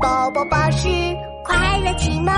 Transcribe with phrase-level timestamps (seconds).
[0.00, 0.88] 宝宝巴士
[1.44, 2.32] 快乐启蒙。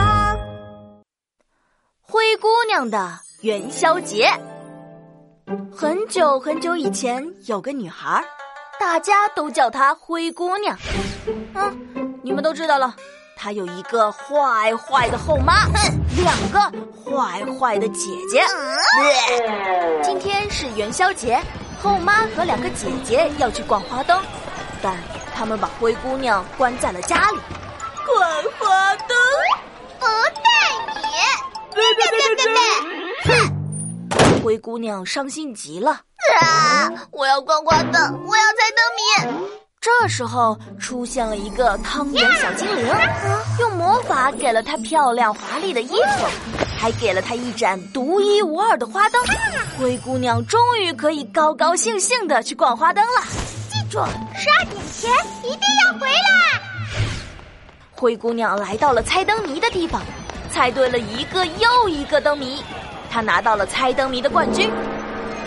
[2.01, 4.31] 灰姑娘的元宵节。
[5.71, 8.25] 很久很久以前，有个女孩，
[8.79, 10.77] 大家都叫她灰姑娘。
[11.55, 12.95] 嗯，你们都知道了，
[13.37, 15.67] 她有一个坏坏的后妈，
[16.17, 16.61] 两个
[17.05, 18.43] 坏坏的姐姐。
[20.03, 21.39] 今天是元宵节，
[21.83, 24.19] 后妈和两个姐姐要去逛花灯，
[24.81, 24.97] 但。
[25.41, 27.39] 他们把灰姑娘关在了家里，
[28.05, 28.21] 逛
[28.59, 29.17] 花灯，
[29.99, 30.51] 不带
[31.01, 31.01] 你！
[31.75, 33.35] 别别别别别！
[34.29, 34.43] 哼！
[34.45, 35.93] 灰姑娘伤心极了。
[36.43, 36.93] 啊！
[37.11, 39.51] 我要逛花灯，我要猜灯谜。
[39.81, 42.87] 这时候出现了一个汤圆小精灵，
[43.61, 46.27] 用魔法给了她漂亮华丽的衣服，
[46.79, 49.19] 还给了她一盏独一无二的花灯。
[49.79, 53.23] 灰姑娘终于可以高高兴兴的去逛花灯了。
[53.91, 55.11] 十二点前
[55.43, 56.63] 一定要回来。
[57.91, 60.01] 灰姑娘来到了猜灯谜的地方，
[60.49, 62.63] 猜对了一个又一个灯谜，
[63.11, 64.71] 她拿到了猜灯谜的冠军。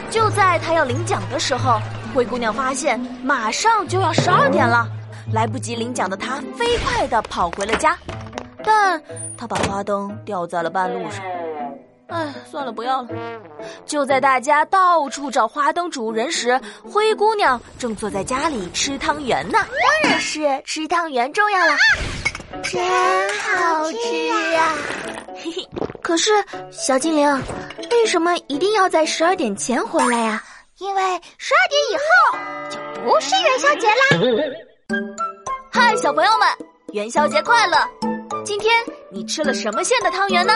[0.10, 1.80] 就在她要领奖的时候，
[2.14, 4.86] 灰姑娘发现马上就要十二点了，
[5.32, 7.98] 来不及领奖的她飞快的跑回了家，
[8.62, 9.02] 但
[9.38, 11.24] 她把花灯掉在了半路上。
[12.14, 13.10] 哎，算了，不要了。
[13.88, 19.58] 就在大家到处找花灯主人时，灰姑娘正坐在家里吃汤圆呢。
[20.04, 21.76] 当然是吃汤圆重要了，
[22.64, 22.84] 真
[23.40, 24.76] 好吃啊！
[25.36, 25.68] 嘿嘿。
[26.04, 26.32] 可是
[26.72, 27.44] 小精灵，
[27.90, 30.44] 为什么一定要在十二点前回来呀？
[30.80, 31.02] 因为
[31.38, 32.38] 十二点以后
[32.70, 34.54] 就不是元宵节啦。
[35.72, 36.48] 嗨，小朋友们，
[36.92, 37.78] 元宵节快乐！
[38.46, 38.72] 今天
[39.10, 40.54] 你吃了什么馅的汤圆呢？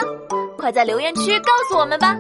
[0.58, 2.20] 快在留言区告诉我们吧。